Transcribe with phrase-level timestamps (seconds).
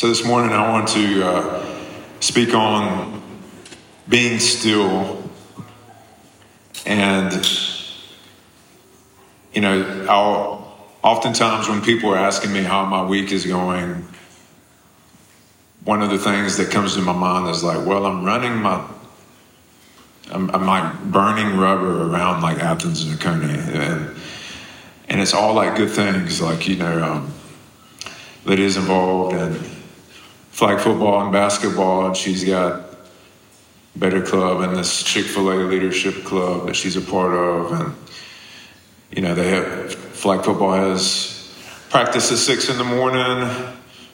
[0.00, 1.66] So this morning I want to uh,
[2.20, 3.20] speak on
[4.08, 5.22] being still
[6.86, 7.30] and
[9.52, 14.08] you know I'll, oftentimes when people are asking me how my week is going
[15.84, 18.82] one of the things that comes to my mind is like well i'm running my
[20.30, 24.16] i'm, I'm like burning rubber around like athens and Oconee, and
[25.10, 27.34] and it's all like good things like you know um,
[28.46, 29.36] Lydia's involved.
[29.36, 29.79] In
[30.50, 32.82] flag football and basketball, and she's got
[33.98, 37.94] Beta Club and this Chick Fil A leadership club that she's a part of, and
[39.10, 41.36] you know they have flag football has
[41.88, 43.48] practice at six in the morning.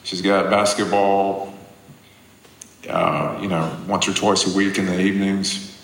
[0.02, 1.52] She's got basketball,
[2.88, 5.76] uh, you know, once or twice a week in the evenings,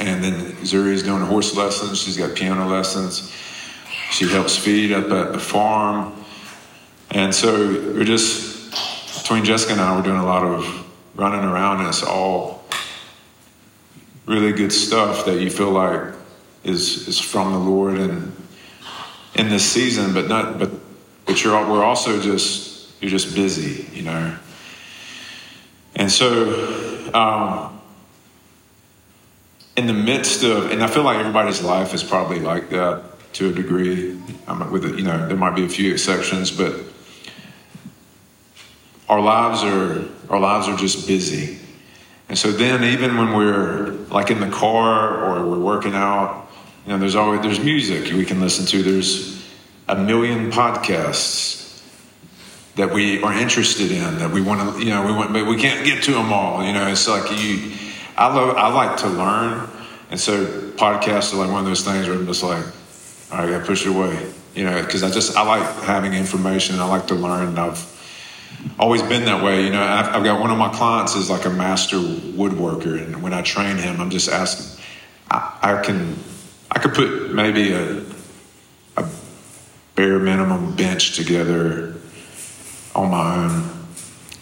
[0.00, 2.02] and then Zuri's doing horse lessons.
[2.02, 3.32] She's got piano lessons.
[4.10, 6.14] She helps feed up at the farm.
[7.10, 8.47] And so we're just,
[9.28, 12.64] between Jessica and I, we're doing a lot of running around, and it's all
[14.24, 16.14] really good stuff that you feel like
[16.64, 18.34] is, is from the Lord and
[19.34, 20.70] in this season, but not, but,
[21.26, 24.34] but you're, we're also just, you're just busy, you know.
[25.94, 27.78] And so, um,
[29.76, 33.50] in the midst of, and I feel like everybody's life is probably like that to
[33.50, 34.18] a degree.
[34.46, 36.80] I'm with it, you know, there might be a few exceptions, but
[39.08, 41.58] our lives are our lives are just busy.
[42.28, 46.48] And so then even when we're like in the car or we're working out,
[46.84, 48.82] you know, there's always there's music we can listen to.
[48.82, 49.42] There's
[49.88, 51.58] a million podcasts
[52.76, 55.56] that we are interested in that we want to, you know, we want, but we
[55.56, 56.64] can't get to them all.
[56.64, 57.72] You know, it's like you,
[58.16, 59.68] I love, I like to learn,
[60.10, 62.64] and so podcasts are like one of those things where I'm just like,
[63.32, 66.12] all right, I gotta push it away, you know, because I just I like having
[66.12, 67.97] information, I like to learn, and I've
[68.78, 69.64] always been that way.
[69.64, 73.22] You know, I've, I've, got one of my clients is like a master woodworker, and
[73.22, 74.82] when I train him, I'm just asking.
[75.30, 76.16] I, I can,
[76.70, 78.02] I could put maybe a,
[78.96, 79.08] a
[79.94, 81.96] bare minimum bench together
[82.94, 83.70] on my own.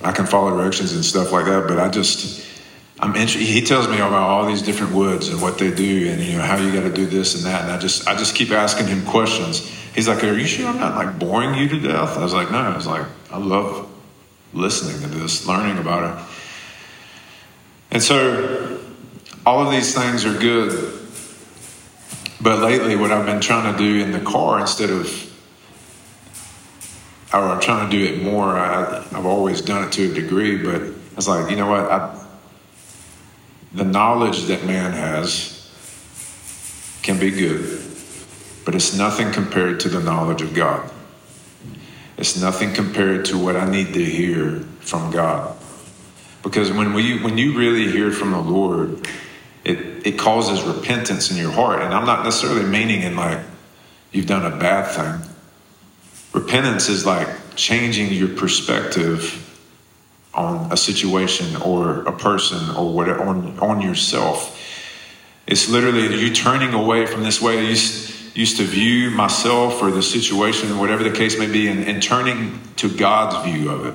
[0.05, 2.47] I can follow directions and stuff like that, but I just,
[3.01, 3.43] I'm interested.
[3.43, 6.45] He tells me about all these different woods and what they do, and you know
[6.45, 8.87] how you got to do this and that, and I just, I just keep asking
[8.87, 9.69] him questions.
[9.95, 12.51] He's like, "Are you sure I'm not like boring you to death?" I was like,
[12.51, 13.86] "No." I was like, "I love
[14.53, 16.25] listening to this, learning about it.
[17.91, 18.81] And so
[19.45, 20.93] all of these things are good.
[22.41, 25.07] But lately, what I've been trying to do in the car instead of,
[27.33, 30.63] or I'm trying to do it more, I, have always done it to a degree,
[30.63, 30.83] but
[31.17, 31.91] it's like, you know what?
[31.91, 32.23] I,
[33.73, 35.71] the knowledge that man has
[37.03, 37.83] can be good,
[38.65, 40.91] but it's nothing compared to the knowledge of God.
[42.19, 45.57] It's nothing compared to what I need to hear from God.
[46.43, 49.07] Because when, we, when you really hear from the Lord,
[49.65, 51.83] it, it causes repentance in your heart.
[51.83, 53.41] And I'm not necessarily meaning in like
[54.13, 55.29] you've done a bad thing.
[56.33, 59.43] Repentance is like changing your perspective
[60.33, 64.53] on a situation or a person or whatever, on, on yourself.
[65.47, 67.65] It's literally you turning away from this way.
[67.67, 67.77] You,
[68.37, 72.61] used to view myself or the situation, whatever the case may be, and, and turning
[72.77, 73.95] to God's view of it.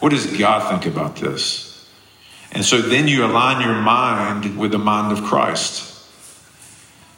[0.00, 1.88] What does God think about this?
[2.52, 5.86] And so then you align your mind with the mind of Christ.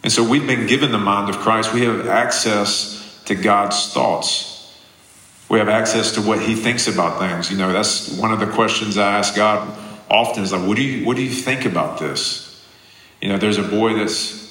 [0.02, 1.72] And so we've been given the mind of Christ.
[1.72, 4.76] We have access to God's thoughts.
[5.48, 7.50] We have access to what he thinks about things.
[7.50, 9.78] You know, that's one of the questions I ask God
[10.10, 12.64] often is like, what do you what do you think about this?
[13.20, 14.41] You know, there's a boy that's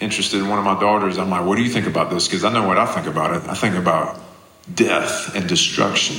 [0.00, 2.26] interested in one of my daughters, I'm like, what do you think about this?
[2.26, 3.48] Because I know what I think about it.
[3.48, 4.18] I think about
[4.74, 6.16] death and destruction.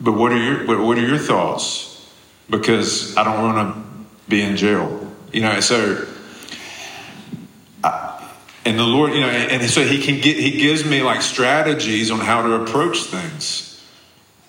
[0.00, 1.92] But what are your what are your thoughts?
[2.48, 5.58] Because I don't want to be in jail, you know.
[5.60, 6.06] So,
[7.82, 8.34] I,
[8.64, 11.22] and the Lord, you know, and, and so He can get He gives me like
[11.22, 13.62] strategies on how to approach things.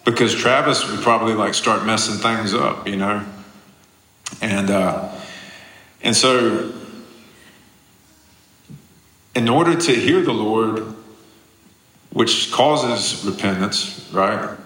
[0.04, 3.26] Because Travis would probably like start messing things up, you know,
[4.42, 5.14] and uh,
[6.02, 6.77] and so
[9.38, 10.84] in order to hear the Lord,
[12.12, 14.58] which causes repentance, right?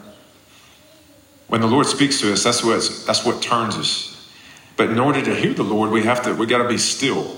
[1.49, 4.31] When the Lord speaks to us, that's what that's what turns us.
[4.77, 7.35] But in order to hear the Lord, we have to we got to be still.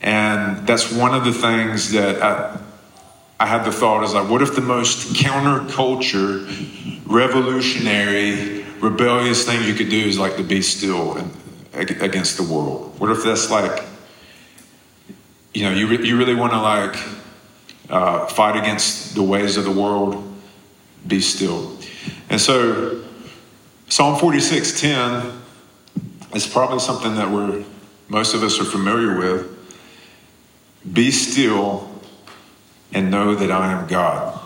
[0.00, 2.60] And that's one of the things that I,
[3.40, 6.46] I had the thought is like, what if the most counterculture,
[7.06, 11.32] revolutionary, rebellious thing you could do is like to be still and,
[12.00, 12.94] against the world?
[13.00, 13.82] What if that's like
[15.56, 16.98] you know, you, re- you really want to like
[17.88, 20.22] uh, fight against the ways of the world,
[21.06, 21.78] be still.
[22.28, 23.02] And so
[23.88, 25.34] Psalm 46:10
[26.34, 27.64] is probably something that we're
[28.08, 29.50] most of us are familiar with.
[30.92, 31.90] Be still
[32.92, 34.38] and know that I am God.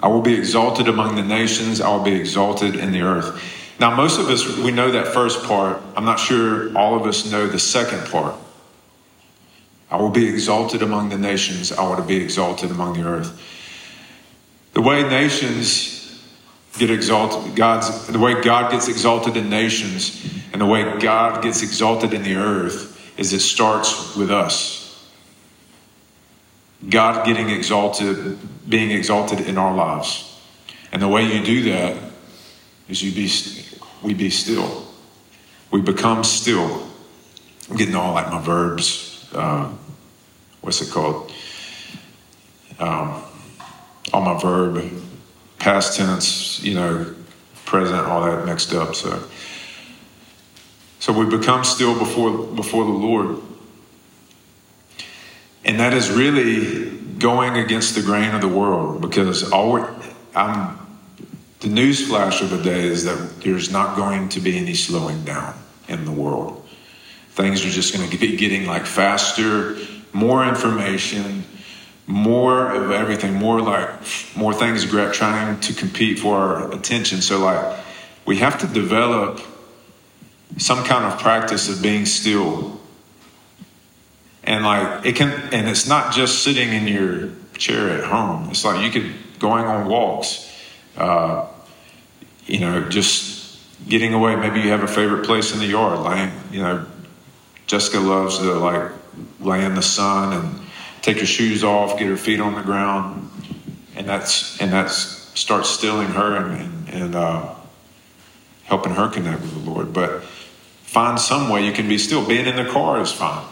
[0.00, 3.40] I will be exalted among the nations, I will be exalted in the earth.
[3.78, 5.80] Now, most of us, we know that first part.
[5.94, 8.34] I'm not sure all of us know the second part.
[9.90, 13.40] I will be exalted among the nations, I will be exalted among the earth.
[14.72, 16.22] The way nations
[16.78, 21.62] get exalted, God's the way God gets exalted in nations and the way God gets
[21.62, 24.82] exalted in the earth is it starts with us.
[26.88, 28.38] God getting exalted,
[28.68, 30.40] being exalted in our lives.
[30.92, 31.96] And the way you do that
[32.88, 33.30] is you be
[34.02, 34.86] we be still.
[35.70, 36.86] We become still.
[37.70, 39.15] I'm getting all like my verbs.
[39.36, 39.70] Uh,
[40.60, 41.32] what's it called?
[42.78, 43.22] Um,
[44.12, 44.90] all my verb,
[45.58, 47.14] past tense, you know,
[47.64, 48.94] present, all that mixed up.
[48.94, 49.22] So,
[51.00, 53.38] so we become still before before the Lord,
[55.64, 59.88] and that is really going against the grain of the world because all
[60.34, 60.78] I'm.
[61.60, 65.24] The news flash of the day is that there's not going to be any slowing
[65.24, 65.54] down
[65.88, 66.65] in the world.
[67.36, 69.76] Things are just going to be getting like faster,
[70.12, 71.44] more information,
[72.06, 73.90] more of everything, more like
[74.34, 77.20] more things trying to compete for our attention.
[77.20, 77.78] So like
[78.24, 79.40] we have to develop
[80.56, 82.80] some kind of practice of being still.
[84.42, 88.50] And like it can and it's not just sitting in your chair at home.
[88.50, 90.50] It's like you could going on walks.
[90.96, 91.46] Uh,
[92.46, 94.36] you know, just getting away.
[94.36, 96.86] Maybe you have a favorite place in the yard, laying, you know,
[97.66, 98.92] Jessica loves to like
[99.40, 100.66] lay in the sun and
[101.02, 103.28] take her shoes off, get her feet on the ground,
[103.96, 104.94] and that's and that's
[105.38, 107.54] starts stilling her and and, and uh,
[108.64, 109.92] helping her connect with the Lord.
[109.92, 112.26] But find some way you can be still.
[112.26, 113.44] Being in the car is fine.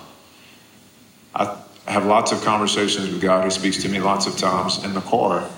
[1.35, 3.45] I have lots of conversations with God.
[3.45, 5.49] He speaks to me lots of times in the car.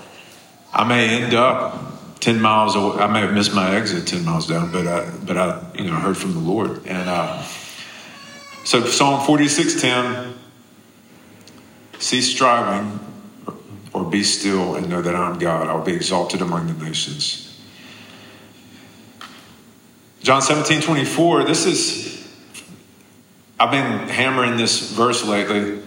[0.73, 2.97] I may end up ten miles away.
[3.03, 5.93] I may have missed my exit ten miles down, but I, but I you know
[5.93, 7.07] heard from the Lord and.
[7.07, 7.43] Uh,
[8.67, 10.33] so Psalm forty six ten
[11.99, 12.99] Cease striving
[13.93, 15.67] or be still and know that I'm God.
[15.67, 17.59] I'll be exalted among the nations.
[20.21, 22.27] John 17, 24, this is,
[23.59, 25.81] I've been hammering this verse lately,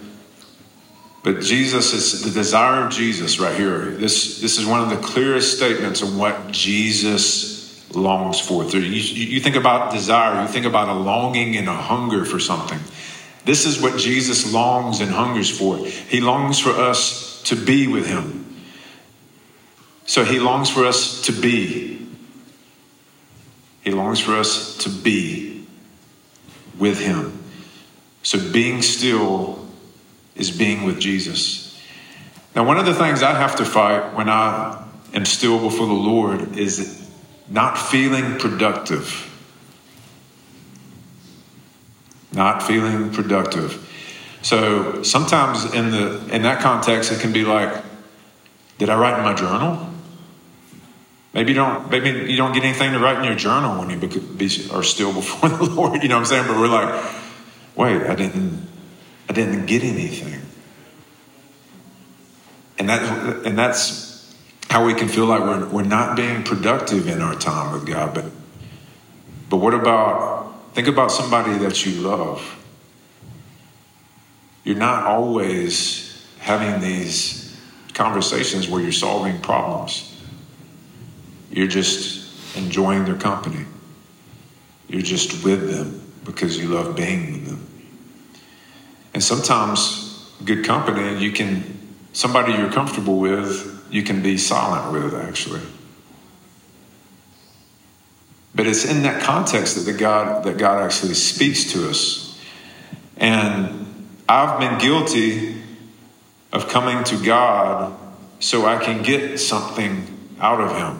[1.23, 3.91] but Jesus is the desire of Jesus right here.
[3.91, 7.50] This, this is one of the clearest statements of what Jesus
[7.95, 8.63] longs for.
[8.63, 12.79] You, you think about desire, you think about a longing and a hunger for something.
[13.45, 15.77] This is what Jesus longs and hungers for.
[15.77, 18.55] He longs for us to be with Him.
[20.05, 22.07] So He longs for us to be.
[23.81, 25.65] He longs for us to be
[26.77, 27.43] with Him.
[28.23, 29.67] So being still
[30.35, 31.79] is being with Jesus.
[32.55, 34.83] Now, one of the things I have to fight when I
[35.13, 37.00] am still before the Lord is
[37.51, 39.27] not feeling productive
[42.33, 43.87] not feeling productive.
[44.41, 47.83] So sometimes in the in that context, it can be like,
[48.77, 49.87] did I write in my journal?
[51.33, 51.89] Maybe you don't.
[51.89, 55.13] Maybe you don't get anything to write in your journal when you be, are still
[55.13, 56.01] before the Lord.
[56.01, 56.47] You know what I'm saying?
[56.47, 57.03] But we're like,
[57.75, 58.67] wait, I didn't.
[59.29, 60.41] I didn't get anything.
[62.77, 64.10] And that and that's
[64.71, 68.13] how we can feel like we're we're not being productive in our time with God.
[68.13, 68.25] But
[69.49, 70.41] but what about
[70.73, 72.57] Think about somebody that you love.
[74.63, 77.59] You're not always having these
[77.93, 80.07] conversations where you're solving problems.
[81.51, 83.65] You're just enjoying their company.
[84.87, 87.67] You're just with them because you love being with them.
[89.13, 95.13] And sometimes, good company, you can, somebody you're comfortable with, you can be silent with
[95.13, 95.61] actually.
[98.53, 102.39] But it's in that context that the God that God actually speaks to us.
[103.17, 105.61] And I've been guilty
[106.51, 107.97] of coming to God
[108.39, 110.07] so I can get something
[110.39, 110.99] out of him.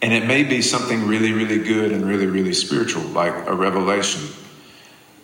[0.00, 4.22] And it may be something really, really good and really, really spiritual, like a revelation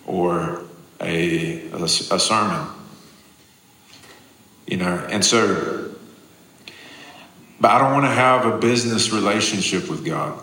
[0.07, 0.63] or
[1.01, 2.69] a, a, a sermon.
[4.67, 5.94] You know, and so,
[7.65, 10.39] but I don't want to have a business relationship with God.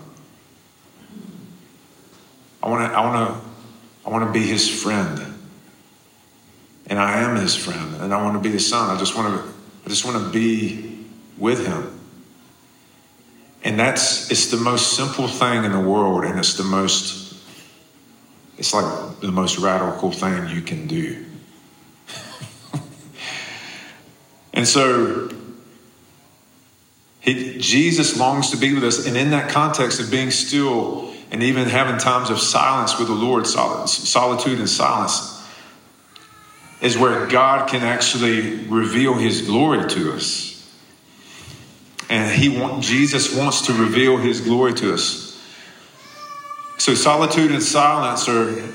[2.64, 5.22] I want to, I want to, I want to be his friend.
[6.88, 8.02] And I am his friend.
[8.02, 8.90] And I want to be his son.
[8.90, 9.54] I just want to,
[9.86, 11.06] I just want to be
[11.38, 11.96] with him.
[13.64, 17.40] And that's it's the most simple thing in the world, and it's the most
[18.58, 21.24] it's like the most radical thing you can do.
[24.56, 25.30] and so
[27.22, 31.44] he, Jesus longs to be with us, and in that context of being still and
[31.44, 35.42] even having times of silence with the Lord, solitude and silence,
[36.82, 40.50] is where God can actually reveal His glory to us.
[42.10, 45.40] And He want, Jesus wants to reveal His glory to us.
[46.80, 48.68] So solitude and silence are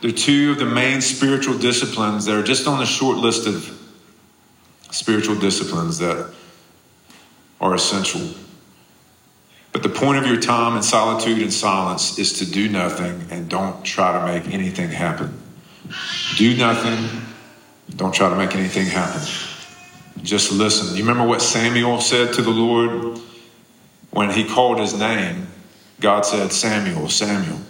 [0.00, 3.78] the two of the main spiritual disciplines that are just on the short list of
[4.90, 6.34] spiritual disciplines that
[7.60, 8.22] are essential.
[9.72, 13.48] But the point of your time in solitude and silence is to do nothing and
[13.48, 15.38] don't try to make anything happen.
[16.36, 17.22] Do nothing,
[17.96, 19.22] don't try to make anything happen.
[20.22, 20.96] Just listen.
[20.96, 23.18] You remember what Samuel said to the Lord
[24.10, 25.46] when he called his name?
[26.00, 27.60] God said, Samuel, Samuel.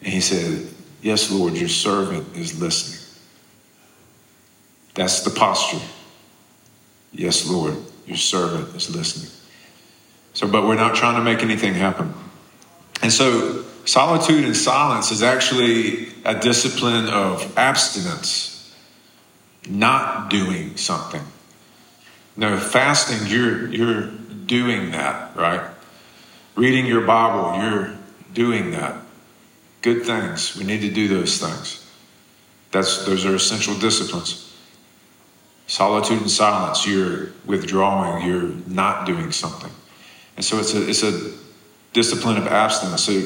[0.00, 0.68] And he said,
[1.02, 3.00] Yes, Lord, your servant is listening.
[4.94, 5.84] That's the posture.
[7.12, 9.30] Yes, Lord, your servant is listening.
[10.32, 12.12] So, but we're not trying to make anything happen.
[13.02, 18.74] And so, solitude and silence is actually a discipline of abstinence,
[19.68, 21.22] not doing something.
[22.36, 24.10] No, fasting, you're, you're
[24.46, 25.70] doing that, right?
[26.56, 27.96] Reading your Bible, you're
[28.32, 28.96] doing that.
[29.82, 30.56] Good things.
[30.56, 31.80] We need to do those things.
[32.72, 34.43] That's, those are essential disciplines.
[35.66, 39.70] Solitude and silence, you're withdrawing, you're not doing something.
[40.36, 41.32] And so it's a, it's a
[41.92, 43.04] discipline of abstinence.
[43.04, 43.20] So,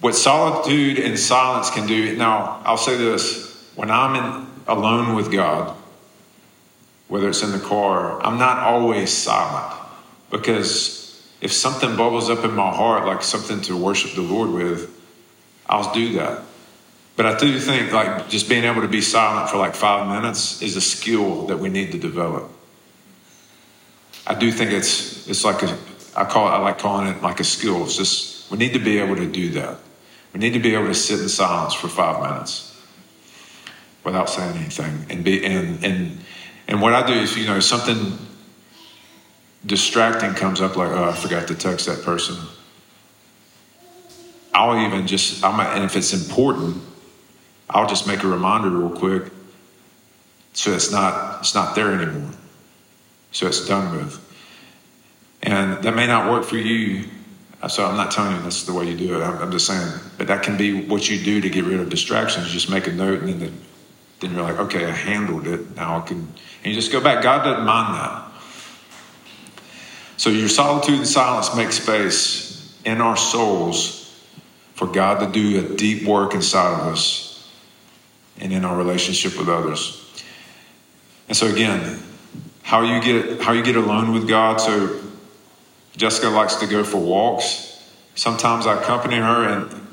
[0.00, 5.30] what solitude and silence can do, now I'll say this when I'm in, alone with
[5.30, 5.76] God,
[7.06, 9.80] whether it's in the car, I'm not always silent
[10.30, 14.90] because if something bubbles up in my heart, like something to worship the Lord with,
[15.66, 16.42] I'll do that.
[17.16, 20.62] But I do think like just being able to be silent for like five minutes
[20.62, 22.50] is a skill that we need to develop.
[24.26, 25.78] I do think it's it's like a
[26.16, 27.84] I call it I like calling it like a skill.
[27.84, 29.78] It's just we need to be able to do that.
[30.32, 32.68] We need to be able to sit in silence for five minutes
[34.04, 36.18] without saying anything and be and and
[36.66, 38.18] and what I do is you know something
[39.66, 42.36] distracting comes up like oh I forgot to text that person.
[44.54, 46.82] I'll even just I'm and if it's important
[47.72, 49.32] I'll just make a reminder real quick
[50.52, 52.30] so it's not it's not there anymore.
[53.32, 54.18] So it's done with.
[55.42, 57.04] And that may not work for you.
[57.68, 59.24] So I'm not telling you that's the way you do it.
[59.24, 59.88] I'm, just saying,
[60.18, 62.48] but that can be what you do to get rid of distractions.
[62.48, 63.52] You just make a note, and then, the,
[64.20, 65.76] then you're like, okay, I handled it.
[65.76, 67.22] Now I can, and you just go back.
[67.22, 68.32] God doesn't mind that.
[70.16, 74.20] So your solitude and silence make space in our souls
[74.74, 77.31] for God to do a deep work inside of us
[78.42, 79.98] and in our relationship with others.
[81.28, 82.02] And so again,
[82.62, 84.60] how you get how you get alone with God.
[84.60, 85.00] So
[85.96, 87.68] Jessica likes to go for walks.
[88.14, 89.88] Sometimes I accompany her, and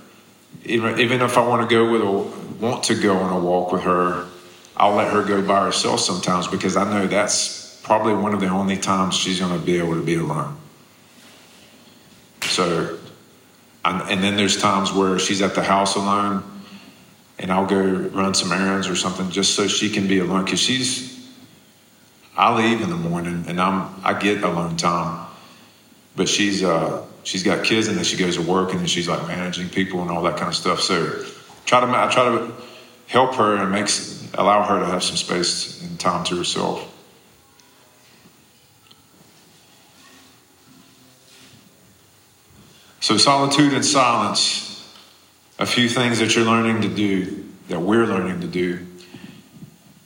[0.65, 3.71] even, even if I want to go with a want to go on a walk
[3.71, 4.27] with her,
[4.75, 8.49] I'll let her go by herself sometimes because I know that's probably one of the
[8.49, 10.57] only times she's going to be able to be alone.
[12.41, 12.97] So,
[13.85, 16.58] and then there's times where she's at the house alone
[17.39, 20.59] and I'll go run some errands or something just so she can be alone because
[20.59, 21.17] she's
[22.35, 25.27] I leave in the morning and I'm I get alone time,
[26.15, 29.07] but she's uh she's got kids and then she goes to work and then she's
[29.07, 30.81] like managing people and all that kind of stuff.
[30.81, 31.25] So
[31.65, 32.53] try to I try to
[33.07, 36.85] help her and makes allow her to have some space and time to herself.
[42.99, 44.78] So solitude and silence
[45.59, 48.85] a few things that you're learning to do, that we're learning to do,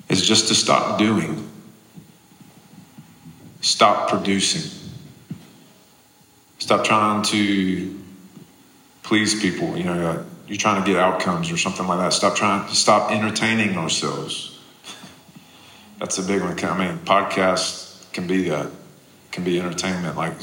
[0.09, 1.47] is just to stop doing,
[3.61, 4.69] stop producing,
[6.57, 7.99] stop trying to
[9.03, 9.77] please people.
[9.77, 12.13] You know, you're trying to get outcomes or something like that.
[12.13, 14.59] Stop trying to stop entertaining ourselves.
[15.99, 16.59] That's a big one.
[16.59, 18.69] I mean, podcasts can be that,
[19.31, 20.33] can be entertainment, like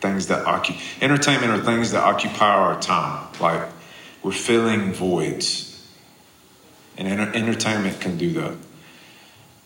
[0.00, 3.68] things that occupy entertainment are things that occupy our time, like
[4.24, 5.70] we're filling voids.
[6.96, 8.56] And entertainment can do that.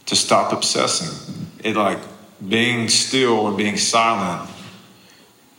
[0.06, 1.46] To stop obsessing.
[1.62, 1.98] It like
[2.46, 4.50] being still and being silent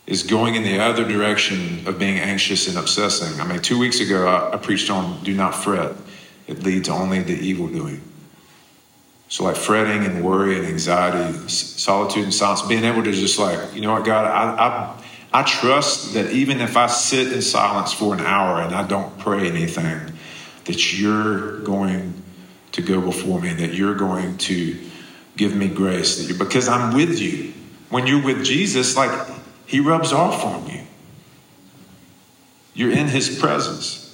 [0.06, 3.40] is going in the other direction of being anxious and obsessing.
[3.40, 5.94] I mean, two weeks ago, I, I preached on do not fret.
[6.48, 8.02] It leads only to evil doing.
[9.28, 13.76] So, like fretting and worry and anxiety, solitude and silence, being able to just like,
[13.76, 14.99] you know what, God, I, I,
[15.32, 19.18] I trust that even if I sit in silence for an hour and I don't
[19.20, 20.14] pray anything,
[20.66, 22.22] that you're going
[22.72, 24.78] to go before me, that you're going to
[25.38, 27.54] give me grace, that you because I'm with you.
[27.90, 29.28] When you're with Jesus, like
[29.66, 30.82] he rubs off on you.
[32.74, 34.06] You're in his presence.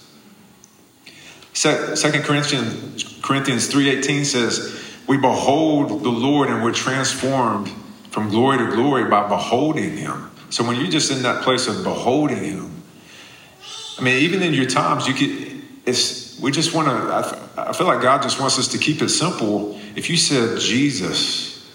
[1.53, 7.71] Second Corinthians Corinthians 3:18 says, "We behold the Lord and we're transformed
[8.11, 11.83] from glory to glory by beholding him." So when you're just in that place of
[11.83, 12.81] beholding him,
[13.99, 15.61] I mean, even in your times, you could.
[15.85, 16.93] It's we just want to.
[16.93, 19.77] I, I feel like God just wants us to keep it simple.
[19.97, 21.69] If you said Jesus,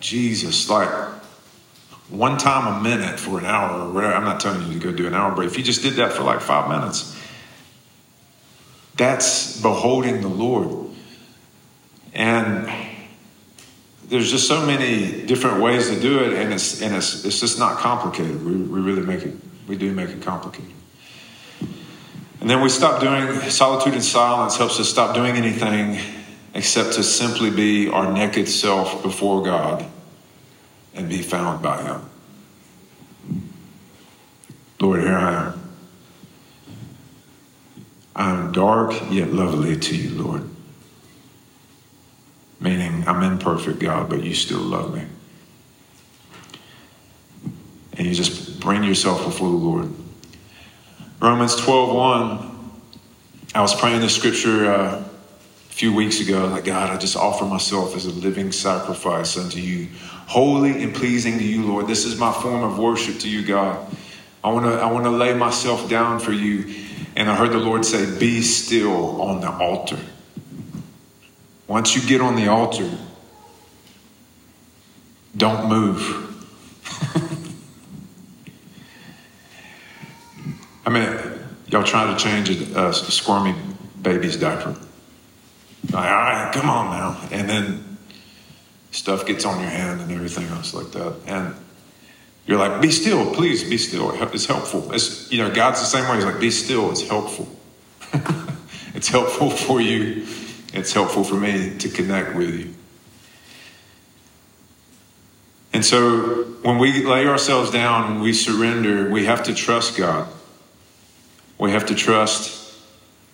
[0.00, 0.88] Jesus, like
[2.08, 4.14] one time a minute for an hour or whatever.
[4.14, 6.14] I'm not telling you to go do an hour, but if you just did that
[6.14, 7.16] for like five minutes,
[8.96, 10.90] that's beholding the Lord.
[12.14, 12.68] And
[14.12, 17.58] there's just so many different ways to do it, and it's and it's it's just
[17.58, 18.44] not complicated.
[18.44, 19.34] We, we really make it
[19.66, 20.70] we do make it complicated.
[22.42, 25.98] And then we stop doing solitude and silence helps us stop doing anything
[26.52, 29.86] except to simply be our naked self before God
[30.94, 32.00] and be found by Him.
[34.78, 35.70] Lord, here I am.
[38.14, 40.51] I am dark yet lovely to you, Lord.
[42.62, 45.04] Meaning, I'm imperfect, God, but you still love me.
[47.94, 49.92] And you just bring yourself before the Lord.
[51.20, 52.48] Romans 12 1.
[53.54, 55.04] I was praying this scripture uh, a
[55.72, 56.46] few weeks ago.
[56.46, 59.88] Like, God, I just offer myself as a living sacrifice unto you,
[60.26, 61.88] holy and pleasing to you, Lord.
[61.88, 63.84] This is my form of worship to you, God.
[64.44, 66.74] I want to I want to lay myself down for you.
[67.14, 69.98] And I heard the Lord say, Be still on the altar.
[71.72, 72.86] Once you get on the altar,
[75.34, 75.98] don't move.
[80.84, 81.08] I mean,
[81.68, 83.54] y'all trying to change a, a squirmy
[84.02, 84.78] baby's diaper.
[85.90, 87.18] Like, all right, come on now.
[87.30, 87.96] And then
[88.90, 91.14] stuff gets on your hand and everything else like that.
[91.26, 91.54] And
[92.44, 94.10] you're like, be still, please be still.
[94.34, 94.92] It's helpful.
[94.92, 96.16] It's, you know, God's the same way.
[96.16, 96.90] He's like, be still.
[96.90, 97.48] It's helpful.
[98.94, 100.26] it's helpful for you.
[100.72, 102.74] It's helpful for me to connect with you.
[105.72, 110.28] And so when we lay ourselves down and we surrender, we have to trust God.
[111.58, 112.76] We have to trust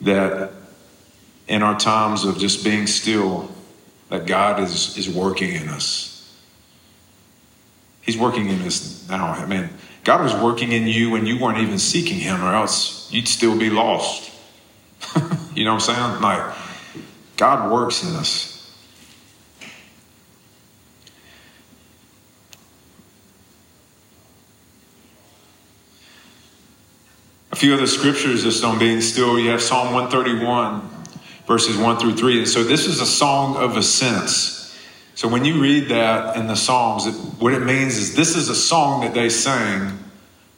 [0.00, 0.52] that
[1.48, 3.50] in our times of just being still,
[4.08, 6.08] that God is, is working in us
[8.08, 9.32] He's working in us now.
[9.32, 9.68] I mean,
[10.02, 13.58] God was working in you when you weren't even seeking Him, or else you'd still
[13.58, 14.32] be lost.
[15.54, 16.22] you know what I'm saying?
[16.22, 16.56] Like,
[17.38, 18.56] God works in us.
[27.52, 29.38] A few other scriptures just on being still.
[29.38, 30.82] You have Psalm 131,
[31.46, 32.38] verses 1 through 3.
[32.38, 34.76] And so this is a song of ascents.
[35.14, 38.48] So when you read that in the Psalms, it, what it means is this is
[38.48, 39.96] a song that they sang,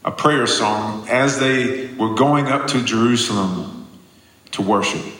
[0.03, 3.87] a prayer song, as they were going up to Jerusalem
[4.53, 5.20] to worship.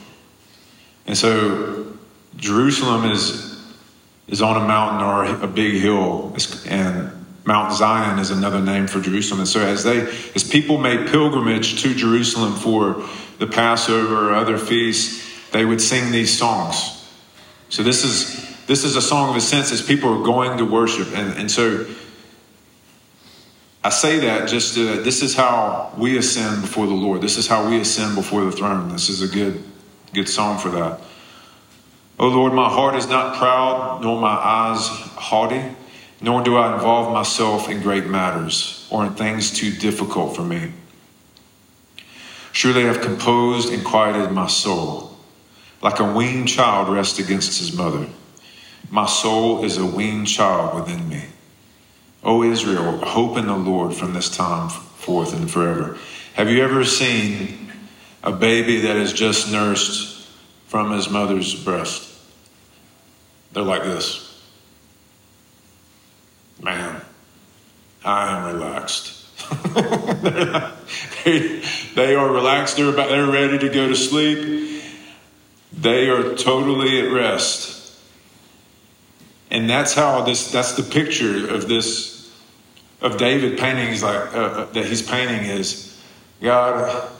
[1.11, 1.87] And so
[2.37, 3.61] Jerusalem is,
[4.29, 6.33] is on a mountain or a big hill,
[6.69, 7.11] and
[7.45, 9.41] Mount Zion is another name for Jerusalem.
[9.41, 10.03] And so as they
[10.37, 13.05] as people made pilgrimage to Jerusalem for
[13.41, 17.05] the Passover or other feasts, they would sing these songs.
[17.71, 21.09] So this is this is a song of ascents as people are going to worship.
[21.09, 21.87] And, and so
[23.83, 27.21] I say that just to, this is how we ascend before the Lord.
[27.21, 28.91] This is how we ascend before the throne.
[28.91, 29.65] This is a good,
[30.13, 31.01] good song for that.
[32.19, 35.63] Oh Lord, my heart is not proud, nor my eyes haughty,
[36.21, 40.73] nor do I involve myself in great matters or in things too difficult for me.
[42.53, 45.17] Surely I have composed and quieted my soul.
[45.83, 48.07] Like a weaned child rests against his mother.
[48.91, 51.25] My soul is a weaned child within me.
[52.23, 55.97] O Israel, hope in the Lord from this time forth and forever.
[56.35, 57.60] Have you ever seen
[58.23, 60.27] a baby that is just nursed
[60.67, 62.09] from his mother's breast?
[63.53, 64.27] They're like this.
[66.63, 67.01] Man,
[68.05, 69.17] I am relaxed.
[71.25, 71.63] they,
[71.95, 72.77] they are relaxed.
[72.77, 74.83] They're, about, they're ready to go to sleep.
[75.73, 77.81] They are totally at rest.
[79.51, 82.31] And that's how this, that's the picture of this,
[83.01, 86.01] of David painting, he's like, uh, uh, that he's painting is,
[86.41, 87.11] God,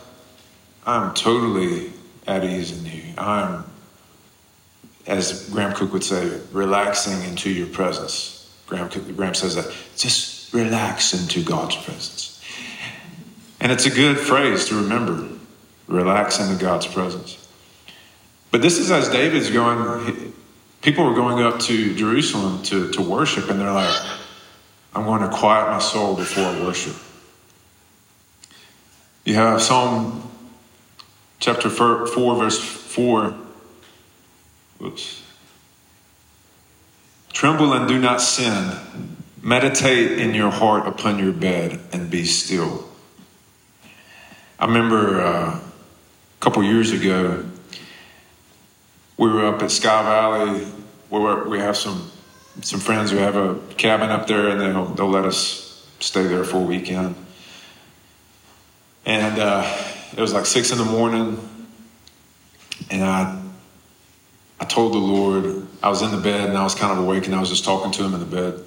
[0.85, 1.91] I'm totally
[2.27, 3.03] at ease in you.
[3.17, 3.63] I'm,
[5.07, 8.37] as Graham Cooke would say, relaxing into your presence.
[8.67, 9.73] Graham, Graham says that.
[9.97, 12.43] Just relax into God's presence.
[13.59, 15.27] And it's a good phrase to remember
[15.87, 17.37] relax into God's presence.
[18.49, 20.33] But this is as David's going,
[20.81, 23.93] people were going up to Jerusalem to, to worship, and they're like,
[24.93, 26.95] I'm going to quiet my soul before I worship.
[29.23, 30.30] You have Psalm
[31.41, 33.35] chapter 4, verse 4.
[34.77, 35.23] Whoops.
[37.33, 38.77] Tremble and do not sin.
[39.41, 42.87] Meditate in your heart upon your bed and be still.
[44.59, 45.61] I remember uh, a
[46.39, 47.43] couple years ago,
[49.17, 50.65] we were up at Sky Valley
[51.09, 52.09] where we have some
[52.61, 56.43] some friends who have a cabin up there, and they'll they'll let us stay there
[56.43, 57.15] for a weekend.
[59.05, 61.37] And uh, it was like six in the morning,
[62.89, 63.41] and I
[64.59, 67.25] I told the Lord I was in the bed and I was kind of awake,
[67.25, 68.63] and I was just talking to Him in the bed.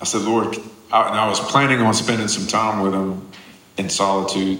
[0.00, 0.56] I said, Lord,
[0.90, 3.28] I, and I was planning on spending some time with Him
[3.76, 4.58] in solitude.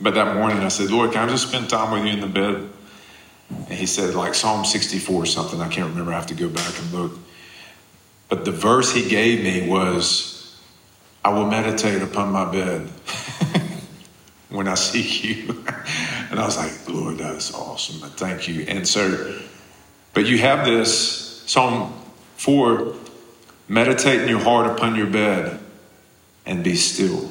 [0.00, 2.26] But that morning, I said, Lord, can I just spend time with you in the
[2.26, 2.70] bed?
[3.50, 5.60] And he said, like Psalm 64 or something.
[5.60, 6.12] I can't remember.
[6.12, 7.18] I have to go back and look.
[8.28, 10.56] But the verse he gave me was,
[11.24, 12.88] I will meditate upon my bed
[14.50, 15.64] when I see you.
[16.30, 18.08] and I was like, Lord, that is awesome.
[18.10, 18.64] Thank you.
[18.68, 19.40] And so,
[20.12, 21.92] but you have this Psalm
[22.36, 22.94] 4
[23.68, 25.58] meditate in your heart upon your bed
[26.46, 27.30] and be still.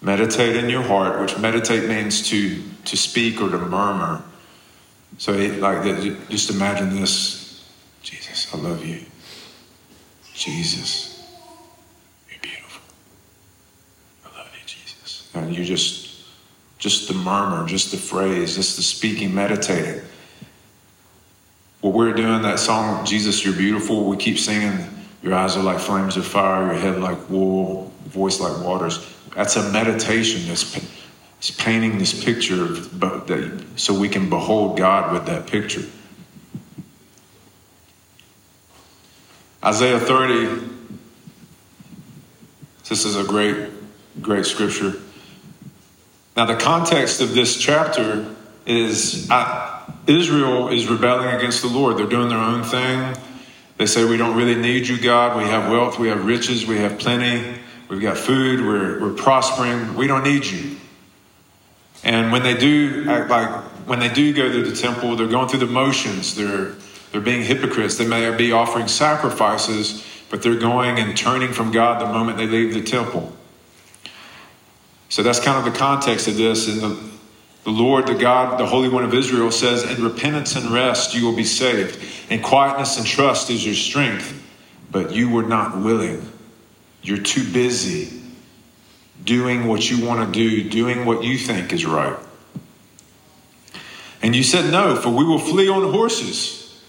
[0.00, 4.22] Meditate in your heart, which meditate means to, to speak or to murmur.
[5.18, 5.82] So, it, like,
[6.28, 7.38] just imagine this
[8.02, 9.00] Jesus, I love you.
[10.32, 11.22] Jesus,
[12.30, 12.80] you're beautiful.
[14.24, 15.27] I love you, Jesus.
[15.38, 16.22] And you just,
[16.78, 20.02] just the murmur, just the phrase, just the speaking, meditating.
[21.80, 24.86] What we're doing, that song, Jesus, you're beautiful, we keep singing,
[25.22, 29.06] your eyes are like flames of fire, your head like wool, voice like waters.
[29.34, 30.74] That's a meditation that's
[31.40, 35.84] He's painting this picture of, so we can behold God with that picture.
[39.64, 40.68] Isaiah 30,
[42.88, 43.68] this is a great,
[44.20, 44.94] great scripture.
[46.38, 48.24] Now, the context of this chapter
[48.64, 51.98] is uh, Israel is rebelling against the Lord.
[51.98, 53.16] They're doing their own thing.
[53.76, 55.36] They say, We don't really need you, God.
[55.36, 59.96] We have wealth, we have riches, we have plenty, we've got food, we're, we're prospering.
[59.96, 60.76] We don't need you.
[62.04, 65.58] And when they do, like when they do go to the temple, they're going through
[65.58, 66.36] the motions.
[66.36, 66.76] They're
[67.10, 67.98] they're being hypocrites.
[67.98, 72.46] They may be offering sacrifices, but they're going and turning from God the moment they
[72.46, 73.36] leave the temple.
[75.08, 76.68] So that's kind of the context of this.
[76.68, 77.10] And the,
[77.64, 81.24] the Lord, the God, the Holy One of Israel says, In repentance and rest you
[81.24, 81.98] will be saved.
[82.30, 84.34] In quietness and trust is your strength.
[84.90, 86.30] But you were not willing.
[87.02, 88.20] You're too busy
[89.24, 92.16] doing what you want to do, doing what you think is right.
[94.22, 96.82] And you said, No, for we will flee on horses.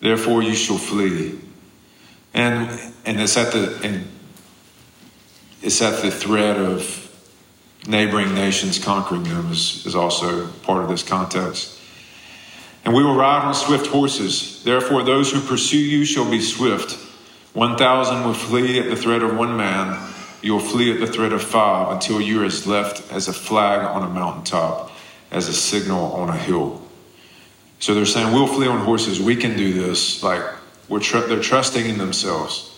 [0.00, 1.38] Therefore you shall flee.
[2.34, 2.68] And
[3.06, 4.08] and it's at the and
[5.64, 7.00] it's that the threat of
[7.88, 11.80] neighboring nations conquering them is, is also part of this context.
[12.84, 14.62] And we will ride on swift horses.
[14.62, 16.98] Therefore, those who pursue you shall be swift.
[17.54, 20.12] One thousand will flee at the threat of one man
[20.44, 23.32] you will flee at the threat of five until you are as left as a
[23.32, 24.92] flag on a mountaintop,
[25.30, 26.82] as a signal on a hill.
[27.78, 29.18] So they're saying, We'll flee on horses.
[29.18, 30.22] We can do this.
[30.22, 30.42] Like,
[30.90, 32.73] we're tr- they're trusting in themselves.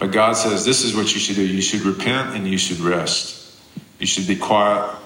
[0.00, 1.46] But God says, This is what you should do.
[1.46, 3.36] You should repent and you should rest.
[4.00, 4.96] You should be quiet,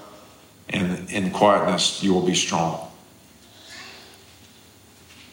[0.69, 2.89] and in quietness, you will be strong.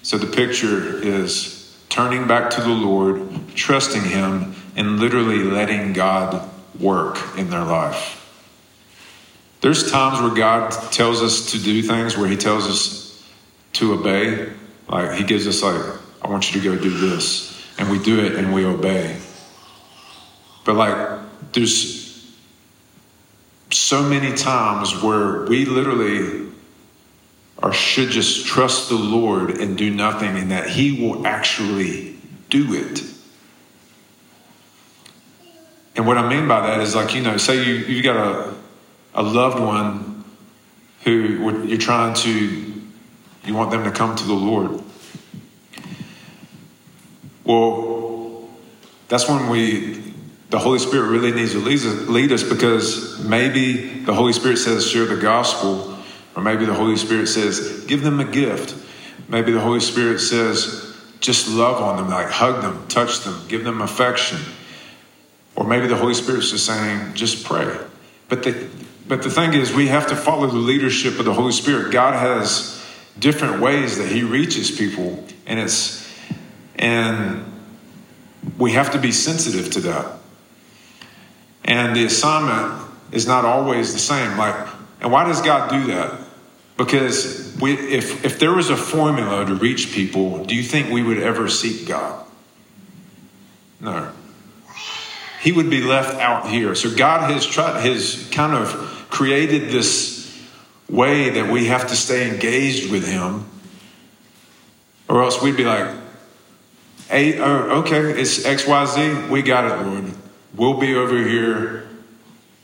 [0.02, 3.21] So the picture is turning back to the Lord,
[3.54, 8.17] trusting Him, and literally letting God work in their life.
[9.62, 13.24] There's times where God tells us to do things where He tells us
[13.74, 14.52] to obey.
[14.88, 17.63] Like He gives us, like, I want you to go do this.
[17.78, 19.20] And we do it and we obey.
[20.63, 21.19] But, like,
[21.54, 22.36] there's
[23.71, 26.41] so many times where we literally
[27.62, 32.15] or should just trust the Lord and do nothing, and that He will actually
[32.50, 33.04] do it.
[35.95, 38.56] And what I mean by that is like, you know, say you, you've got a,
[39.13, 40.24] a loved one
[41.04, 42.32] who you're trying to,
[43.45, 44.82] you want them to come to the Lord.
[47.43, 48.50] Well,
[49.08, 50.11] that's when we,
[50.51, 55.05] the Holy Spirit really needs to lead us because maybe the Holy Spirit says share
[55.05, 55.97] the gospel,
[56.35, 58.75] or maybe the Holy Spirit says give them a gift.
[59.29, 63.63] maybe the Holy Spirit says, just love on them, like hug them, touch them, give
[63.63, 64.39] them affection.
[65.55, 67.77] Or maybe the Holy Spirit's just saying, just pray.
[68.27, 68.67] But the,
[69.07, 71.93] but the thing is, we have to follow the leadership of the Holy Spirit.
[71.93, 72.83] God has
[73.19, 76.01] different ways that He reaches people, and it's
[76.75, 77.45] and
[78.57, 80.20] we have to be sensitive to that.
[81.65, 84.38] And the assignment is not always the same.
[84.38, 84.56] Like,
[85.00, 86.19] and why does God do that?
[86.78, 91.04] Because we, if if there was a formula to reach people, do you think we
[91.04, 92.26] would ever seek God?
[93.80, 94.12] No
[95.41, 96.76] he would be left out here.
[96.76, 100.39] So God has tried, has kind of created this
[100.88, 103.45] way that we have to stay engaged with Him,
[105.10, 105.89] or else we'd be like,
[107.10, 109.30] "Hey, oh, okay, it's X, Y, Z.
[109.32, 110.13] We got it, Lord.
[110.62, 111.88] We'll be over here.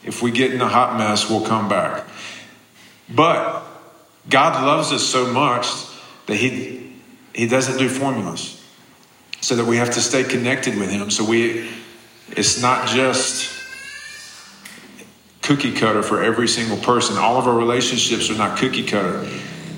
[0.04, 2.04] If we get in a hot mess, we'll come back."
[3.10, 3.64] But
[4.30, 5.66] God loves us so much
[6.28, 6.94] that He
[7.34, 8.64] He doesn't do formulas,
[9.42, 11.10] so that we have to stay connected with Him.
[11.10, 11.68] So we
[12.30, 13.50] it's not just
[15.42, 17.18] cookie cutter for every single person.
[17.18, 19.28] All of our relationships are not cookie cutter.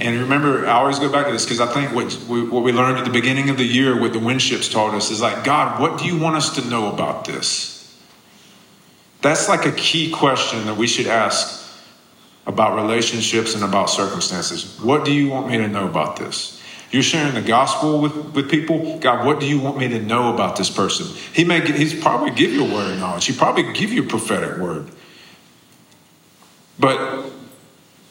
[0.01, 2.73] And remember, I always go back to this because I think what we, what we
[2.73, 5.79] learned at the beginning of the year, what the Winships taught us, is like, God,
[5.79, 7.78] what do you want us to know about this?
[9.21, 11.59] That's like a key question that we should ask
[12.47, 14.79] about relationships and about circumstances.
[14.81, 16.61] What do you want me to know about this?
[16.91, 18.97] You're sharing the gospel with, with people.
[18.97, 21.05] God, what do you want me to know about this person?
[21.33, 23.25] He may he's probably give you a word of knowledge.
[23.25, 24.89] He probably give you a prophetic word.
[26.79, 27.29] But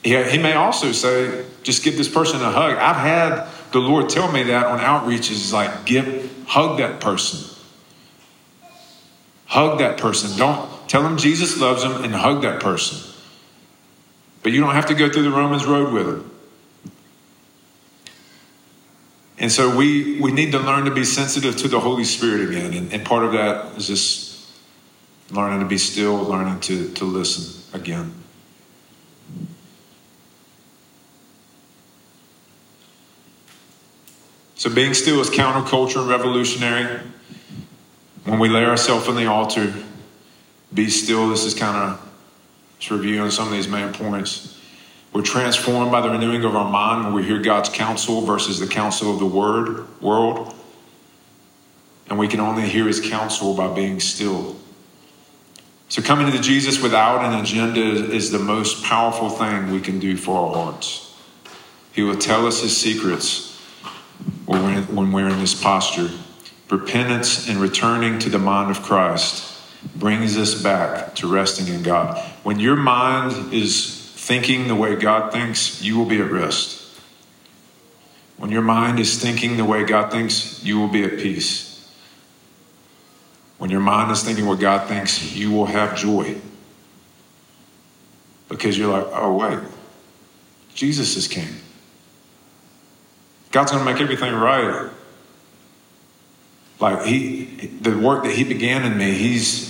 [0.05, 2.77] he, he may also say, just give this person a hug.
[2.77, 7.57] I've had the Lord tell me that on outreaches, like give hug that person.
[9.47, 10.39] Hug that person.
[10.39, 12.99] Don't tell them Jesus loves them and hug that person.
[14.43, 16.31] But you don't have to go through the Romans road with them.
[19.41, 22.75] And so we, we need to learn to be sensitive to the Holy Spirit again.
[22.75, 24.51] And, and part of that is just
[25.31, 28.15] learning to be still, learning to, to listen again.
[34.57, 37.01] So being still is counterculture and revolutionary.
[38.25, 39.73] When we lay ourselves on the altar,
[40.73, 41.29] be still.
[41.29, 42.11] This is kind of
[42.79, 44.61] just reviewing some of these main points.
[45.13, 48.67] We're transformed by the renewing of our mind when we hear God's counsel versus the
[48.67, 50.55] counsel of the word world.
[52.11, 54.57] And we can only hear his counsel by being still.
[55.89, 60.17] So coming to Jesus without an agenda is the most powerful thing we can do
[60.17, 61.17] for our hearts.
[61.93, 63.59] He will tell us his secrets
[64.45, 66.11] when we're in this posture.
[66.71, 69.58] Repentance and returning to the mind of Christ
[69.95, 72.19] brings us back to resting in God.
[72.43, 76.85] When your mind is thinking the way God thinks, you will be at rest.
[78.37, 81.69] When your mind is thinking the way God thinks, you will be at peace.
[83.59, 86.37] When your mind is thinking what God thinks, you will have joy.
[88.49, 89.59] Because you're like, oh, wait,
[90.75, 91.49] Jesus is king.
[93.51, 94.91] God's going to make everything right.
[96.81, 97.45] Like, he,
[97.81, 99.68] the work that he began in me, he's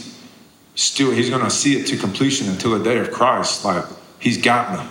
[0.78, 3.64] still, he's going to see it to completion until the day of Christ.
[3.64, 3.84] Like,
[4.18, 4.90] He's got me.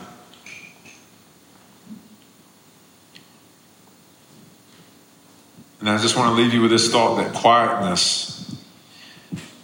[5.79, 8.55] And I just want to leave you with this thought that quietness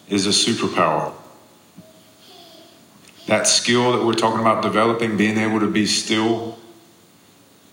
[0.09, 1.13] is a superpower.
[3.27, 6.59] That skill that we're talking about developing, being able to be still,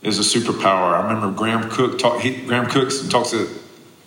[0.03, 0.95] is a superpower.
[0.95, 3.35] I remember Graham Cooke talk, he, Graham Cooke talks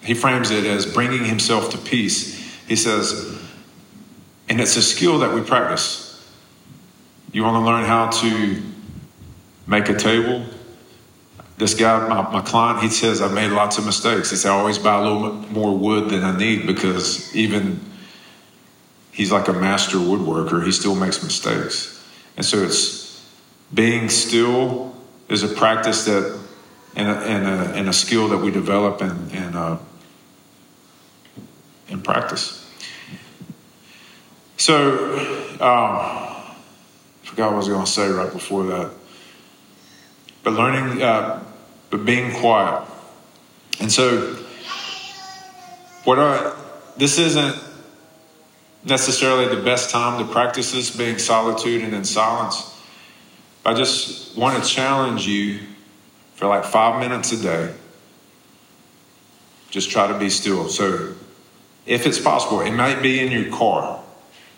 [0.01, 2.39] he frames it as bringing himself to peace.
[2.67, 3.39] He says,
[4.49, 6.10] and it's a skill that we practice.
[7.32, 8.62] You want to learn how to
[9.65, 10.45] make a table?
[11.58, 14.29] This guy, my, my client, he says, I've made lots of mistakes.
[14.29, 17.79] He says, I always buy a little more wood than I need because even
[19.12, 22.03] he's like a master woodworker, he still makes mistakes.
[22.38, 23.27] And so it's
[23.73, 24.95] being still
[25.29, 26.39] is a practice that
[26.95, 29.77] and a, and a, and a skill that we develop and, and uh,
[31.89, 32.62] in practice.
[34.58, 35.18] So,
[35.60, 36.24] um,
[37.24, 38.92] forgot what I was going to say right before that.
[40.44, 41.44] But learning, uh,
[41.89, 42.88] but being quiet.
[43.80, 44.38] And so,
[46.04, 46.56] what I,
[46.98, 47.56] this isn't
[48.86, 52.70] necessarily the best time to practice this, being solitude and in silence.
[53.66, 55.60] I just want to challenge you
[56.36, 57.74] for like five minutes a day.
[59.70, 60.68] Just try to be still.
[60.68, 61.13] So,
[61.86, 64.03] if it's possible, it might be in your car,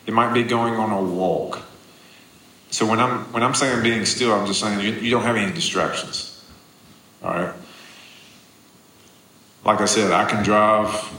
[0.06, 1.62] it might be going on a walk.
[2.70, 5.36] So when I'm when I'm saying being still, I'm just saying you, you don't have
[5.36, 6.32] any distractions.
[7.24, 7.54] All right.
[9.64, 11.12] like I said, I can drive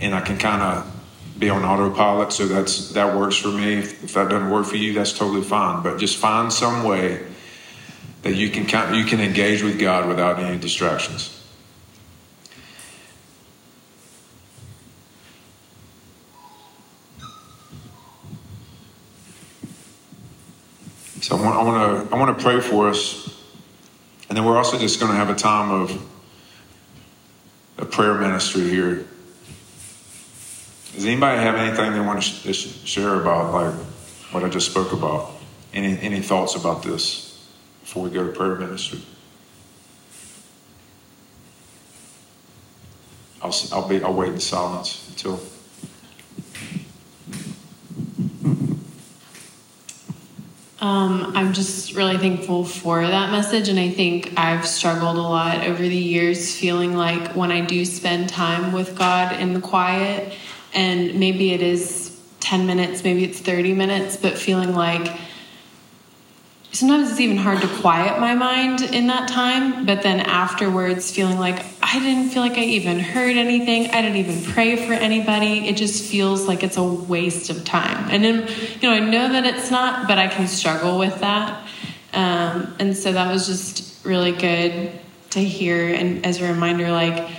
[0.00, 0.90] and I can kind of
[1.38, 3.74] be on autopilot, so that's that works for me.
[3.74, 5.82] If, if that doesn't work for you, that's totally fine.
[5.82, 7.26] But just find some way
[8.22, 11.43] that you can you can engage with God without any distractions.
[21.24, 23.34] So I want, to I want to pray for us,
[24.28, 26.06] and then we're also just going to have a time of
[27.78, 29.06] a prayer ministry here.
[30.94, 33.74] Does anybody have anything they want to share about, like
[34.32, 35.32] what I just spoke about?
[35.72, 37.42] Any any thoughts about this
[37.80, 39.00] before we go to prayer ministry?
[43.40, 45.40] I'll I'll be I'll wait in silence until.
[50.84, 53.70] Um, I'm just really thankful for that message.
[53.70, 57.86] And I think I've struggled a lot over the years feeling like when I do
[57.86, 60.34] spend time with God in the quiet,
[60.74, 65.10] and maybe it is 10 minutes, maybe it's 30 minutes, but feeling like
[66.72, 71.38] sometimes it's even hard to quiet my mind in that time, but then afterwards feeling
[71.38, 73.88] like I didn't feel like I even heard anything.
[73.92, 75.68] I didn't even pray for anybody.
[75.68, 78.10] It just feels like it's a waste of time.
[78.10, 78.48] And then,
[78.80, 81.64] you know, I know that it's not, but I can struggle with that.
[82.12, 84.90] Um, and so that was just really good
[85.30, 85.86] to hear.
[85.94, 87.30] And as a reminder, like,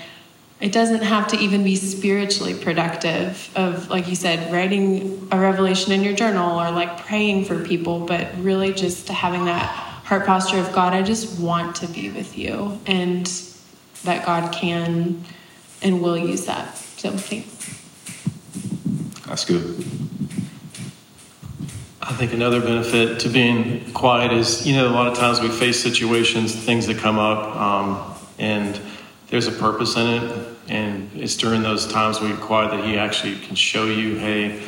[0.62, 5.92] it doesn't have to even be spiritually productive of like you said writing a revelation
[5.92, 10.58] in your journal or like praying for people but really just having that heart posture
[10.58, 13.28] of god i just want to be with you and
[14.06, 15.24] that god can
[15.82, 17.54] and will use that so thanks
[19.26, 19.84] that's good
[22.08, 25.50] I think another benefit to being quiet is, you know, a lot of times we
[25.50, 28.80] face situations, things that come up, um, and
[29.30, 30.48] there's a purpose in it.
[30.68, 34.62] And it's during those times we quiet that He actually can show you, hey,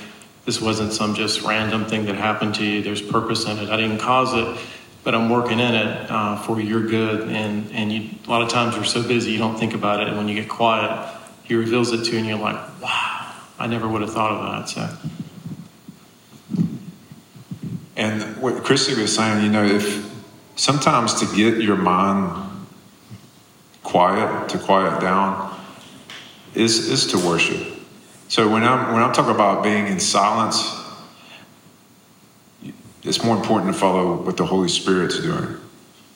[0.45, 2.81] this wasn't some just random thing that happened to you.
[2.81, 3.69] There's purpose in it.
[3.69, 4.59] I didn't cause it,
[5.07, 7.29] but I'm working in it uh, for your good.
[7.29, 10.09] And and you, a lot of times you're so busy you don't think about it.
[10.09, 11.15] And when you get quiet,
[11.45, 14.67] He reveals it to you, and you're like, wow, I never would have thought of
[14.67, 14.67] that.
[14.67, 14.89] So.
[17.95, 20.13] And what Christy was saying, you know, if
[20.57, 22.67] sometimes to get your mind
[23.83, 25.57] quiet, to quiet down,
[26.53, 27.65] is, is to worship.
[28.27, 30.85] So when I'm, when I'm talking about being in silence,
[33.07, 35.57] it's more important to follow what the Holy Spirit's doing.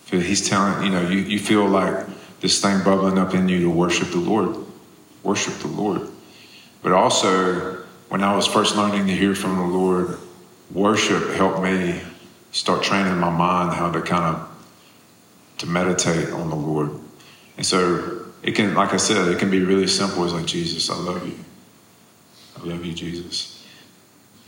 [0.09, 2.05] He's telling, you know, you, you feel like
[2.41, 4.57] this thing bubbling up in you to worship the Lord.
[5.23, 6.09] Worship the Lord.
[6.83, 7.77] But also,
[8.09, 10.17] when I was first learning to hear from the Lord,
[10.71, 12.01] worship helped me
[12.51, 14.47] start training my mind how to kind of
[15.59, 16.91] to meditate on the Lord.
[17.55, 20.25] And so it can, like I said, it can be really simple.
[20.25, 21.37] It's like, Jesus, I love you.
[22.57, 23.60] I love you, Jesus.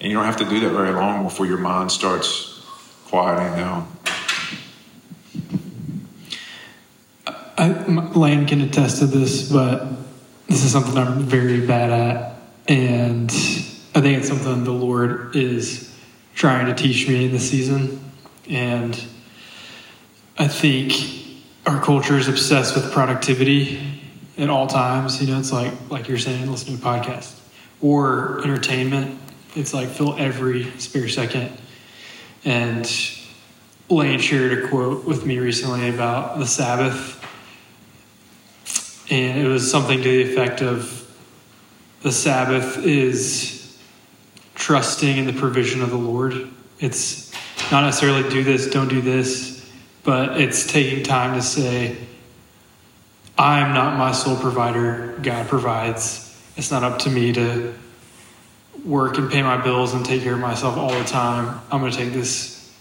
[0.04, 2.62] And you don't have to do that very long before your mind starts
[3.06, 3.90] quieting down.
[7.58, 7.70] I,
[8.14, 9.88] Lane can attest to this, but
[10.50, 12.36] this is something I'm very bad at.
[12.68, 13.30] And
[13.96, 15.98] I think it's something the Lord is
[16.36, 18.04] trying to teach me in this season.
[18.50, 19.02] And
[20.38, 20.92] I think
[21.66, 24.02] our culture is obsessed with productivity
[24.38, 25.22] at all times.
[25.22, 27.40] You know, it's like like you're saying, listening to podcasts
[27.80, 29.22] or entertainment.
[29.56, 31.58] It's like fill every spare second.
[32.46, 32.90] And
[33.90, 37.20] Lane shared a quote with me recently about the Sabbath,
[39.10, 41.00] and it was something to the effect of
[42.02, 43.78] the Sabbath is
[44.56, 46.50] trusting in the provision of the Lord.
[46.80, 47.32] It's
[47.72, 49.54] not necessarily do this, don't do this
[50.04, 51.98] but it's taking time to say,
[53.38, 56.38] I'm not my sole provider, God provides.
[56.56, 57.74] It's not up to me to
[58.86, 61.62] work and pay my bills and take care of myself all the time.
[61.72, 62.72] I'm going to take this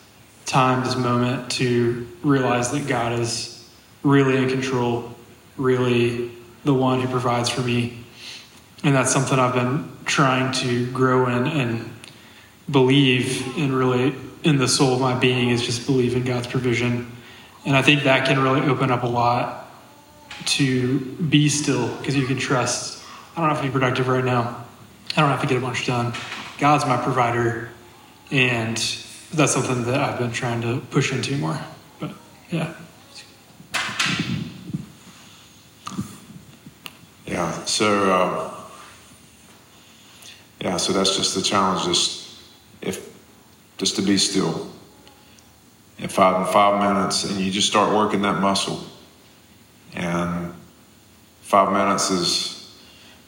[0.47, 3.69] time, this moment to realize that God is
[4.03, 5.15] really in control,
[5.57, 6.31] really
[6.65, 7.99] the one who provides for me.
[8.85, 11.91] And that's something I've been trying to grow in and
[12.71, 17.11] believe in really in the soul of my being is just believe in God's provision.
[17.65, 19.71] And I think that can really open up a lot
[20.45, 23.03] to be still because you can trust.
[23.37, 24.65] I don't have to be productive right now.
[25.17, 26.15] I don't have to get a bunch done.
[26.59, 27.69] God's my provider.
[28.31, 28.77] And
[29.35, 31.59] that's something that I've been trying to push into more.
[32.01, 32.13] But
[32.51, 32.75] yeah.
[37.27, 37.65] Yeah.
[37.65, 38.55] So, uh,
[40.61, 40.77] yeah.
[40.79, 41.85] So that's just the challenge.
[41.85, 42.41] Just
[42.81, 43.15] if
[43.77, 44.71] just to be still.
[45.99, 48.85] In five in five minutes, and you just start working that muscle.
[49.95, 50.53] And
[51.43, 52.77] five minutes is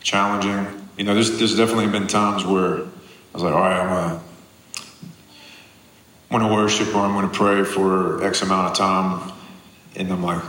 [0.03, 0.74] challenging.
[0.97, 2.87] You know, there's, there's definitely been times where I
[3.33, 4.25] was like, all right, I'm to
[6.31, 9.33] want to worship or I'm to pray for X amount of time.
[9.97, 10.43] And I'm like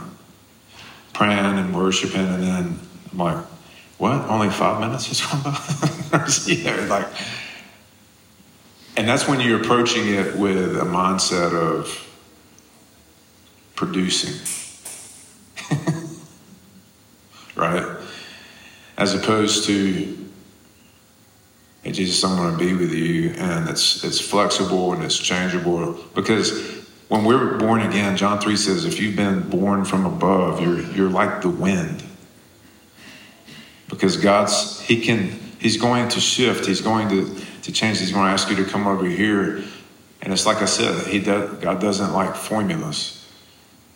[1.12, 2.26] praying and worshiping.
[2.26, 2.78] And then
[3.12, 3.44] I'm like,
[3.98, 4.28] what?
[4.28, 6.26] Only five minutes has gone by?
[6.64, 7.06] know, like,
[8.96, 12.02] and that's when you're approaching it with a mindset of
[13.74, 14.34] producing.
[17.56, 17.84] right?
[18.96, 20.25] As opposed to,
[21.92, 25.92] Jesus, I'm going to be with you, and it's it's flexible and it's changeable.
[26.14, 30.80] Because when we're born again, John three says, if you've been born from above, you're
[30.80, 32.02] you're like the wind.
[33.88, 36.66] Because God's He can He's going to shift.
[36.66, 37.98] He's going to to change.
[37.98, 39.62] He's going to ask you to come over here,
[40.22, 41.58] and it's like I said, He does.
[41.58, 43.24] God doesn't like formulas.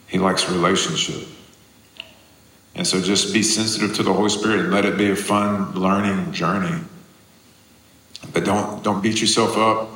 [0.07, 1.29] He likes relationship.
[2.75, 5.73] And so just be sensitive to the Holy Spirit and let it be a fun
[5.75, 6.81] learning journey.
[8.33, 9.89] But don't don't beat yourself up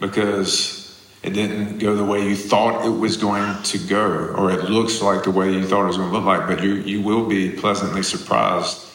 [0.00, 0.86] because
[1.22, 5.02] it didn't go the way you thought it was going to go, or it looks
[5.02, 6.46] like the way you thought it was going to look like.
[6.46, 8.86] But you you will be pleasantly surprised,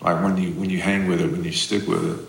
[0.00, 2.24] like when you when you hang with it, when you stick with it.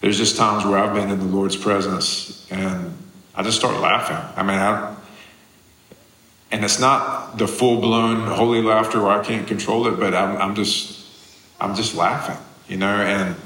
[0.00, 2.96] There's just times where I've been in the Lord's presence and
[3.34, 4.16] I just start laughing.
[4.34, 4.96] I mean, I,
[6.50, 10.36] and it's not the full blown holy laughter where I can't control it, but I'm,
[10.38, 11.06] I'm just
[11.60, 13.36] I'm just laughing, you know, and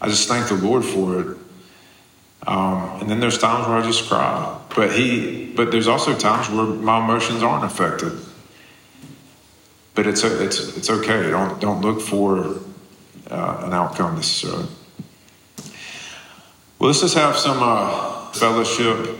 [0.00, 1.36] I just thank the Lord for it.
[2.46, 6.48] Um, and then there's times where I just cry, but he, but there's also times
[6.48, 8.12] where my emotions aren't affected.
[9.94, 11.30] But it's it's it's okay.
[11.30, 12.60] Don't don't look for
[13.30, 14.66] uh, an outcome necessarily.
[16.78, 19.18] Well, let's just have some uh, fellowship.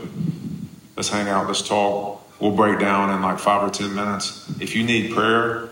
[0.95, 1.47] Let's hang out.
[1.47, 2.23] Let's talk.
[2.39, 4.49] We'll break down in like five or ten minutes.
[4.61, 5.71] If you need prayer,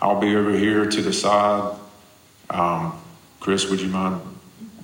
[0.00, 1.76] I'll be over here to the side.
[2.48, 2.94] Um,
[3.40, 4.20] Chris, would you mind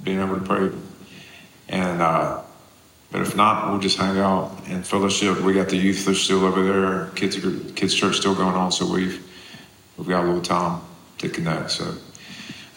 [0.03, 0.71] being able to pray?
[1.69, 2.43] And uh,
[3.13, 5.41] but if not, we'll just hang out and fellowship.
[5.41, 7.11] We got the youth they're still over there.
[7.15, 7.37] Kids
[7.75, 9.23] kids church still going on, so we've
[9.97, 10.81] we've got a little time
[11.19, 11.71] to connect.
[11.71, 11.95] So,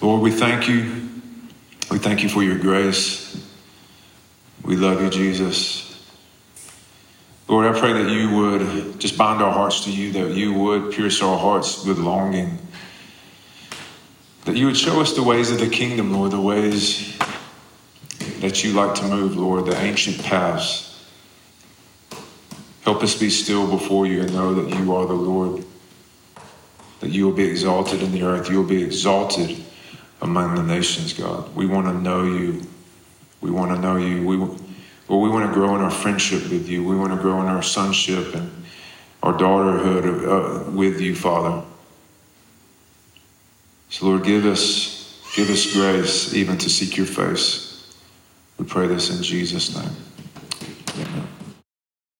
[0.01, 1.09] Lord, we thank you.
[1.89, 3.43] We thank you for your grace.
[4.63, 5.85] We love you, Jesus.
[7.47, 10.91] Lord, I pray that you would just bind our hearts to you, that you would
[10.91, 12.59] pierce our hearts with longing,
[14.49, 17.15] that you would show us the ways of the kingdom, Lord, the ways
[18.39, 21.07] that you like to move, Lord, the ancient paths.
[22.81, 25.63] Help us be still before you and know that you are the Lord,
[26.99, 29.55] that you will be exalted in the earth, you will be exalted
[30.23, 31.55] among the nations, God.
[31.55, 32.63] We want to know you.
[33.41, 34.25] We want to know you.
[34.25, 36.83] We well, we want to grow in our friendship with you.
[36.83, 38.51] We want to grow in our sonship and
[39.21, 41.63] our daughterhood uh, with you, Father.
[43.89, 47.95] So, Lord, give us, give us grace even to seek your face.
[48.57, 49.95] We pray this in Jesus' name.